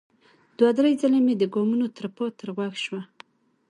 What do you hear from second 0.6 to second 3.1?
ـ درې ځلې مې د ګامونو ترپا تر غوږ شوه.